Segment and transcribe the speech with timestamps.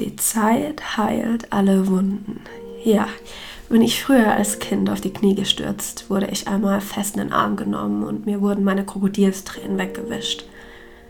[0.00, 2.40] Die Zeit heilt alle Wunden.
[2.82, 3.06] Ja,
[3.68, 7.32] bin ich früher als Kind auf die Knie gestürzt, wurde ich einmal fest in den
[7.34, 10.46] Arm genommen und mir wurden meine Krokodilstränen weggewischt.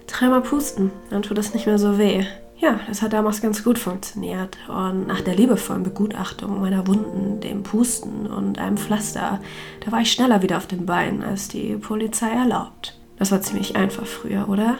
[0.08, 2.24] Dreimal pusten, dann tut es nicht mehr so weh.
[2.58, 4.58] Ja, das hat damals ganz gut funktioniert.
[4.68, 9.38] Und nach der liebevollen Begutachtung meiner Wunden, dem Pusten und einem Pflaster,
[9.84, 12.98] da war ich schneller wieder auf den Beinen, als die Polizei erlaubt.
[13.20, 14.78] Das war ziemlich einfach früher, oder?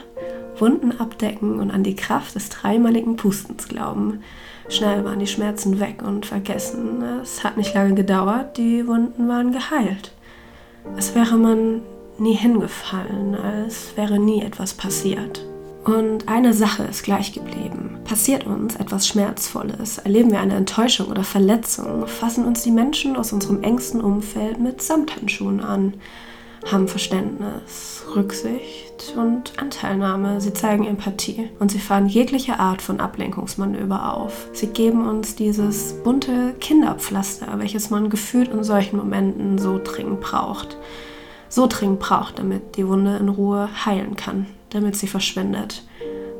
[0.60, 4.22] Wunden abdecken und an die Kraft des dreimaligen Pustens glauben.
[4.68, 7.02] Schnell waren die Schmerzen weg und vergessen.
[7.22, 10.12] Es hat nicht lange gedauert, die Wunden waren geheilt.
[10.94, 11.82] Als wäre man
[12.18, 15.44] nie hingefallen, als wäre nie etwas passiert.
[15.84, 17.98] Und eine Sache ist gleich geblieben.
[18.04, 23.32] Passiert uns etwas Schmerzvolles, erleben wir eine Enttäuschung oder Verletzung, fassen uns die Menschen aus
[23.32, 25.94] unserem engsten Umfeld mit Samthandschuhen an
[26.66, 30.40] haben Verständnis, Rücksicht und Anteilnahme.
[30.40, 34.48] Sie zeigen Empathie und sie fahren jegliche Art von Ablenkungsmanöver auf.
[34.52, 40.76] Sie geben uns dieses bunte Kinderpflaster, welches man gefühlt in solchen Momenten so dringend braucht.
[41.48, 45.82] So dringend braucht, damit die Wunde in Ruhe heilen kann, damit sie verschwindet.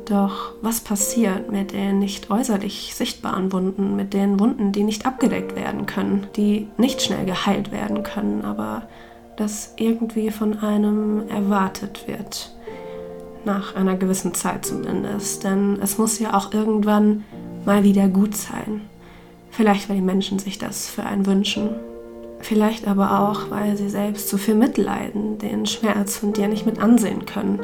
[0.05, 5.55] Doch was passiert mit den nicht äußerlich sichtbaren Wunden, mit den Wunden, die nicht abgedeckt
[5.55, 8.83] werden können, die nicht schnell geheilt werden können, aber
[9.41, 12.55] das irgendwie von einem erwartet wird.
[13.43, 15.43] Nach einer gewissen Zeit zumindest.
[15.43, 17.23] Denn es muss ja auch irgendwann
[17.65, 18.81] mal wieder gut sein.
[19.49, 21.71] Vielleicht, weil die Menschen sich das für einen wünschen.
[22.39, 26.79] Vielleicht aber auch, weil sie selbst zu viel mitleiden, den Schmerz von dir nicht mit
[26.79, 27.59] ansehen können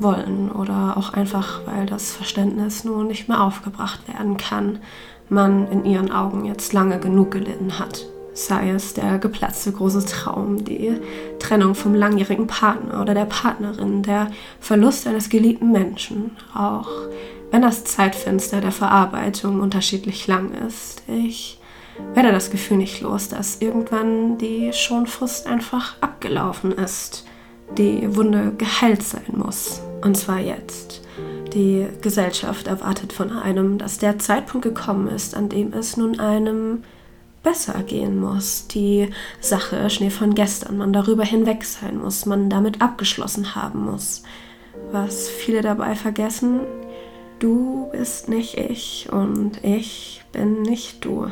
[0.00, 0.50] wollen.
[0.50, 4.80] Oder auch einfach, weil das Verständnis nun nicht mehr aufgebracht werden kann,
[5.28, 10.64] man in ihren Augen jetzt lange genug gelitten hat sei es der geplatzte große Traum,
[10.64, 10.92] die
[11.38, 16.88] Trennung vom langjährigen Partner oder der Partnerin, der Verlust eines geliebten Menschen, auch
[17.50, 21.02] wenn das Zeitfenster der Verarbeitung unterschiedlich lang ist.
[21.06, 21.58] Ich
[22.14, 27.24] werde das Gefühl nicht los, dass irgendwann die Schonfrist einfach abgelaufen ist,
[27.76, 29.80] die Wunde geheilt sein muss.
[30.02, 31.02] Und zwar jetzt.
[31.54, 36.84] Die Gesellschaft erwartet von einem, dass der Zeitpunkt gekommen ist, an dem es nun einem
[37.42, 38.66] besser gehen muss.
[38.68, 39.10] Die
[39.40, 44.22] Sache Schnee von gestern, man darüber hinweg sein muss, man damit abgeschlossen haben muss.
[44.90, 46.60] Was viele dabei vergessen,
[47.38, 51.26] du bist nicht ich und ich bin nicht du.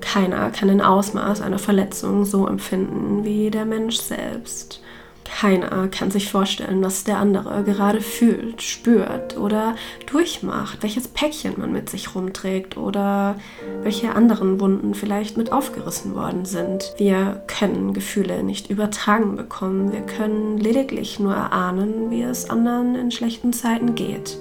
[0.00, 4.81] Keiner kann den Ausmaß einer Verletzung so empfinden wie der Mensch selbst.
[5.24, 9.74] Keiner kann sich vorstellen, was der andere gerade fühlt, spürt oder
[10.06, 13.36] durchmacht, welches Päckchen man mit sich rumträgt oder
[13.82, 16.94] welche anderen Wunden vielleicht mit aufgerissen worden sind.
[16.96, 23.10] Wir können Gefühle nicht übertragen bekommen, wir können lediglich nur erahnen, wie es anderen in
[23.10, 24.38] schlechten Zeiten geht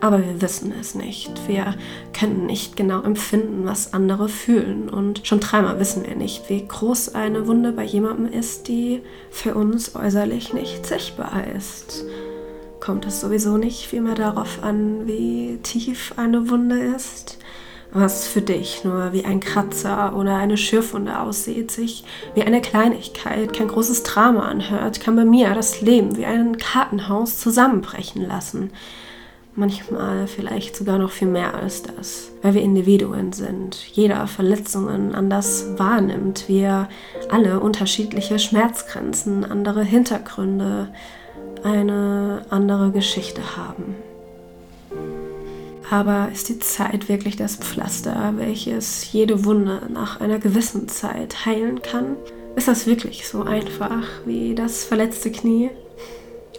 [0.00, 1.30] aber wir wissen es nicht.
[1.48, 1.74] Wir
[2.12, 4.88] können nicht genau empfinden, was andere fühlen.
[4.88, 9.54] Und schon dreimal wissen wir nicht, wie groß eine Wunde bei jemandem ist, die für
[9.54, 12.04] uns äußerlich nicht sichtbar ist.
[12.80, 17.38] Kommt es sowieso nicht vielmehr darauf an, wie tief eine Wunde ist?
[17.92, 22.04] was für dich nur wie ein Kratzer oder eine Schürfwunde aussieht, sich
[22.34, 27.38] wie eine Kleinigkeit, kein großes Drama anhört, kann bei mir das Leben wie ein Kartenhaus
[27.38, 28.72] zusammenbrechen lassen
[29.56, 35.66] manchmal vielleicht sogar noch viel mehr als das, weil wir Individuen sind, jeder Verletzungen anders
[35.76, 36.88] wahrnimmt, wir
[37.30, 40.88] alle unterschiedliche Schmerzgrenzen, andere Hintergründe,
[41.64, 43.96] eine andere Geschichte haben.
[45.90, 51.80] Aber ist die Zeit wirklich das Pflaster, welches jede Wunde nach einer gewissen Zeit heilen
[51.80, 52.16] kann?
[52.56, 55.70] Ist das wirklich so einfach wie das verletzte Knie?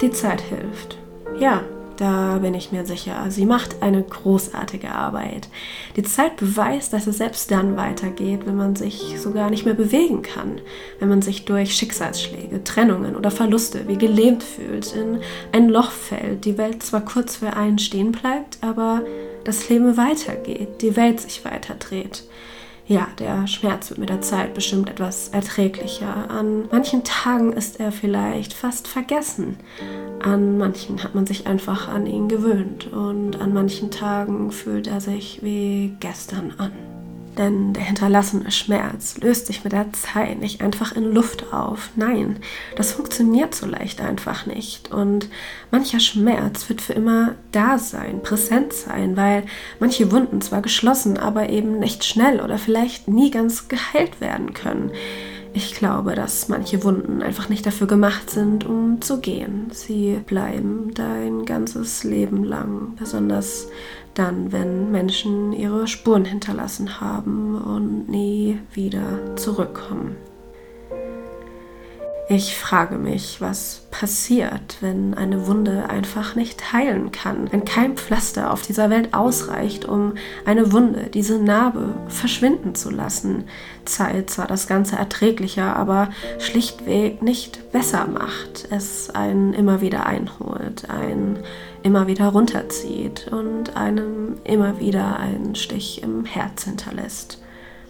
[0.02, 0.98] Die Zeit hilft.
[1.40, 1.64] Ja,
[1.98, 3.26] da bin ich mir sicher.
[3.30, 5.50] Sie macht eine großartige Arbeit.
[5.96, 10.22] Die Zeit beweist, dass es selbst dann weitergeht, wenn man sich sogar nicht mehr bewegen
[10.22, 10.62] kann,
[11.00, 15.20] wenn man sich durch Schicksalsschläge, Trennungen oder Verluste wie gelähmt fühlt, in
[15.52, 19.02] ein Loch fällt, die Welt zwar kurz für einen stehen bleibt, aber
[19.44, 22.24] das Leben weitergeht, die Welt sich weiterdreht.
[22.88, 26.30] Ja, der Schmerz wird mit der Zeit bestimmt etwas erträglicher.
[26.30, 29.58] An manchen Tagen ist er vielleicht fast vergessen.
[30.24, 35.02] An manchen hat man sich einfach an ihn gewöhnt und an manchen Tagen fühlt er
[35.02, 36.72] sich wie gestern an.
[37.38, 41.90] Denn der hinterlassene Schmerz löst sich mit der Zeit nicht einfach in Luft auf.
[41.96, 42.38] Nein,
[42.76, 44.92] das funktioniert so leicht einfach nicht.
[44.92, 45.30] Und
[45.70, 49.44] mancher Schmerz wird für immer da sein, präsent sein, weil
[49.80, 54.92] manche Wunden zwar geschlossen, aber eben nicht schnell oder vielleicht nie ganz geheilt werden können.
[55.58, 59.72] Ich glaube, dass manche Wunden einfach nicht dafür gemacht sind, um zu gehen.
[59.72, 63.68] Sie bleiben dein ganzes Leben lang, besonders
[64.14, 70.16] dann, wenn Menschen ihre Spuren hinterlassen haben und nie wieder zurückkommen.
[72.30, 78.52] Ich frage mich, was passiert, wenn eine Wunde einfach nicht heilen kann, wenn kein Pflaster
[78.52, 80.16] auf dieser Welt ausreicht, um
[80.46, 83.46] eine Wunde, diese Narbe verschwinden zu lassen.
[83.86, 90.90] Zeit zwar das Ganze erträglicher, aber schlichtweg nicht besser macht, es einen immer wieder einholt,
[90.90, 91.40] einen
[91.82, 97.40] immer wieder runterzieht und einem immer wieder einen Stich im Herz hinterlässt.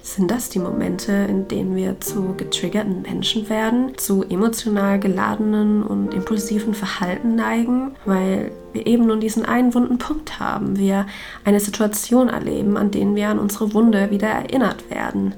[0.07, 6.13] Sind das die Momente, in denen wir zu getriggerten Menschen werden, zu emotional geladenen und
[6.13, 11.07] impulsiven Verhalten neigen, weil wir eben nun diesen einen wunden Punkt haben, wir
[11.43, 15.35] eine Situation erleben, an denen wir an unsere Wunde wieder erinnert werden,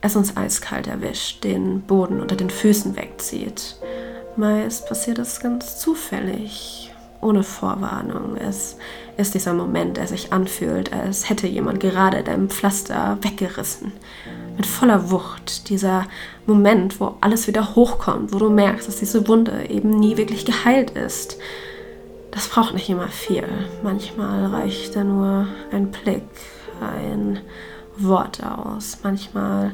[0.00, 3.74] es uns eiskalt erwischt, den Boden unter den Füßen wegzieht.
[4.36, 6.93] Meist passiert das ganz zufällig,
[7.24, 8.36] ohne Vorwarnung.
[8.36, 8.76] Es
[9.16, 13.92] ist dieser Moment, der sich anfühlt, als hätte jemand gerade dein Pflaster weggerissen.
[14.56, 15.68] Mit voller Wucht.
[15.68, 16.06] Dieser
[16.46, 20.90] Moment, wo alles wieder hochkommt, wo du merkst, dass diese Wunde eben nie wirklich geheilt
[20.90, 21.38] ist.
[22.30, 23.46] Das braucht nicht immer viel.
[23.82, 26.22] Manchmal reicht da nur ein Blick,
[26.80, 27.40] ein
[27.96, 28.98] Wort aus.
[29.02, 29.72] Manchmal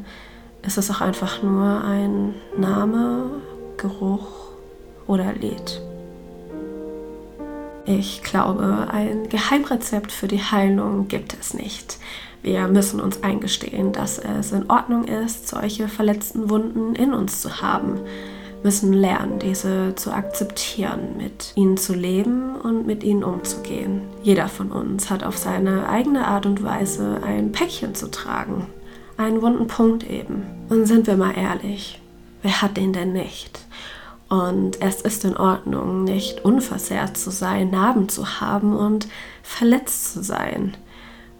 [0.63, 3.31] ist es auch einfach nur ein Name,
[3.79, 4.29] Geruch
[5.07, 5.81] oder Lied.
[7.87, 11.99] Ich glaube, ein Geheimrezept für die Heilung gibt es nicht.
[12.43, 17.61] Wir müssen uns eingestehen, dass es in Ordnung ist, solche verletzten Wunden in uns zu
[17.61, 18.01] haben,
[18.63, 24.03] müssen lernen, diese zu akzeptieren, mit ihnen zu leben und mit ihnen umzugehen.
[24.23, 28.67] Jeder von uns hat auf seine eigene Art und Weise ein Päckchen zu tragen,
[29.17, 30.45] einen wunden Punkt eben.
[30.69, 32.01] Und sind wir mal ehrlich,
[32.43, 33.61] wer hat den denn nicht?
[34.31, 39.09] Und es ist in Ordnung, nicht unversehrt zu sein, Narben zu haben und
[39.43, 40.77] verletzt zu sein.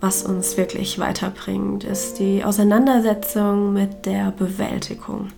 [0.01, 5.29] Was uns wirklich weiterbringt, ist die Auseinandersetzung mit der Bewältigung.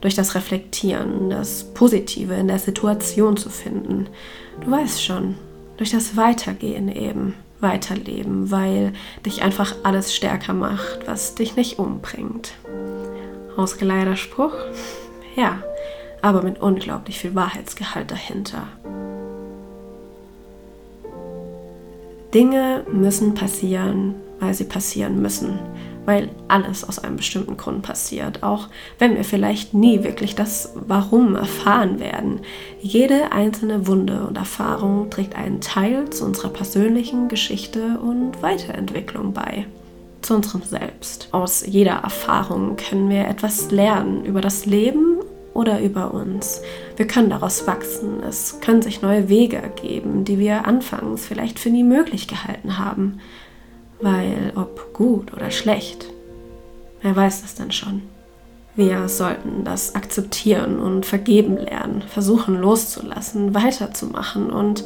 [0.00, 4.06] Durch das Reflektieren, das Positive in der Situation zu finden.
[4.60, 5.34] Du weißt schon,
[5.78, 8.92] durch das Weitergehen eben, weiterleben, weil
[9.26, 12.52] dich einfach alles stärker macht, was dich nicht umbringt.
[13.56, 14.54] Ausgeleider Spruch?
[15.34, 15.62] Ja,
[16.22, 18.64] aber mit unglaublich viel Wahrheitsgehalt dahinter.
[22.32, 25.58] Dinge müssen passieren, weil sie passieren müssen,
[26.06, 28.68] weil alles aus einem bestimmten Grund passiert, auch
[28.98, 32.40] wenn wir vielleicht nie wirklich das Warum erfahren werden.
[32.80, 39.66] Jede einzelne Wunde und Erfahrung trägt einen Teil zu unserer persönlichen Geschichte und Weiterentwicklung bei
[40.22, 41.28] zu unserem Selbst.
[41.32, 45.19] Aus jeder Erfahrung können wir etwas lernen über das Leben
[45.60, 46.62] oder über uns.
[46.96, 48.22] Wir können daraus wachsen.
[48.26, 53.20] Es können sich neue Wege ergeben, die wir anfangs vielleicht für nie möglich gehalten haben.
[54.00, 56.06] Weil ob gut oder schlecht,
[57.02, 58.02] wer weiß das denn schon?
[58.74, 64.84] Wir sollten das akzeptieren und vergeben lernen, versuchen loszulassen, weiterzumachen und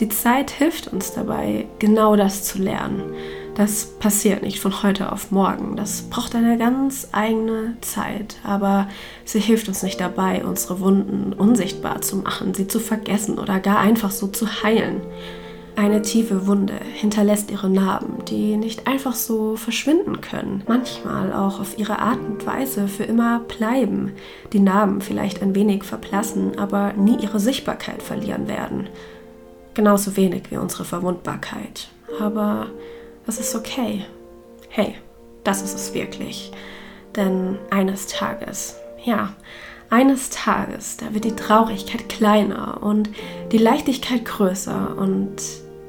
[0.00, 3.14] die Zeit hilft uns dabei, genau das zu lernen.
[3.56, 5.76] Das passiert nicht von heute auf morgen.
[5.76, 8.36] Das braucht eine ganz eigene Zeit.
[8.44, 8.86] Aber
[9.24, 13.78] sie hilft uns nicht dabei, unsere Wunden unsichtbar zu machen, sie zu vergessen oder gar
[13.78, 15.00] einfach so zu heilen.
[15.74, 20.62] Eine tiefe Wunde hinterlässt ihre Narben, die nicht einfach so verschwinden können.
[20.68, 24.12] Manchmal auch auf ihre Art und Weise für immer bleiben.
[24.52, 28.88] Die Narben vielleicht ein wenig verblassen, aber nie ihre Sichtbarkeit verlieren werden.
[29.72, 31.88] Genauso wenig wie unsere Verwundbarkeit.
[32.20, 32.68] Aber
[33.26, 34.04] es ist okay.
[34.68, 34.94] Hey,
[35.44, 36.52] das ist es wirklich.
[37.14, 39.34] Denn eines Tages, ja,
[39.90, 43.08] eines Tages, da wird die Traurigkeit kleiner und
[43.52, 45.36] die Leichtigkeit größer und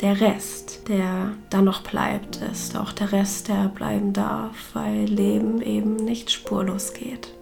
[0.01, 5.61] der Rest, der dann noch bleibt, ist auch der Rest, der bleiben darf, weil Leben
[5.61, 7.36] eben nicht spurlos geht.